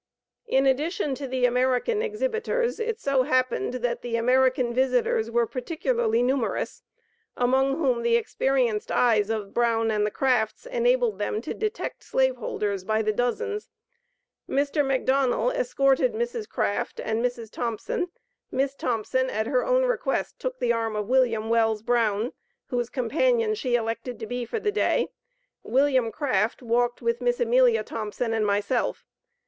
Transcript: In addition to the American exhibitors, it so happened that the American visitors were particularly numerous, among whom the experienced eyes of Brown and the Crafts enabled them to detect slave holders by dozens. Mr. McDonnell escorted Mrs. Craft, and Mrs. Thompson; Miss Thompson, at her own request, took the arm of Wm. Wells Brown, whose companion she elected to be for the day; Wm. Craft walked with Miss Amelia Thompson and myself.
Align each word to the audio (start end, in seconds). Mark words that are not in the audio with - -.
In 0.47 0.65
addition 0.65 1.13
to 1.13 1.27
the 1.27 1.45
American 1.45 2.01
exhibitors, 2.01 2.79
it 2.79 2.99
so 2.99 3.21
happened 3.21 3.75
that 3.75 4.01
the 4.01 4.15
American 4.15 4.73
visitors 4.73 5.29
were 5.29 5.45
particularly 5.45 6.23
numerous, 6.23 6.81
among 7.37 7.77
whom 7.77 8.01
the 8.01 8.15
experienced 8.15 8.89
eyes 8.91 9.29
of 9.29 9.53
Brown 9.53 9.91
and 9.91 10.03
the 10.03 10.09
Crafts 10.09 10.65
enabled 10.65 11.19
them 11.19 11.39
to 11.41 11.53
detect 11.53 12.03
slave 12.03 12.37
holders 12.37 12.83
by 12.83 13.03
dozens. 13.03 13.69
Mr. 14.49 14.83
McDonnell 14.83 15.53
escorted 15.53 16.13
Mrs. 16.13 16.49
Craft, 16.49 16.99
and 16.99 17.23
Mrs. 17.23 17.51
Thompson; 17.51 18.09
Miss 18.49 18.73
Thompson, 18.73 19.29
at 19.29 19.45
her 19.45 19.63
own 19.63 19.85
request, 19.85 20.39
took 20.39 20.57
the 20.57 20.73
arm 20.73 20.95
of 20.95 21.05
Wm. 21.09 21.47
Wells 21.49 21.83
Brown, 21.83 22.33
whose 22.69 22.89
companion 22.89 23.53
she 23.53 23.75
elected 23.75 24.19
to 24.19 24.25
be 24.25 24.45
for 24.45 24.59
the 24.59 24.71
day; 24.71 25.09
Wm. 25.61 26.11
Craft 26.11 26.63
walked 26.63 27.03
with 27.03 27.21
Miss 27.21 27.39
Amelia 27.39 27.83
Thompson 27.83 28.33
and 28.33 28.47
myself. 28.47 29.05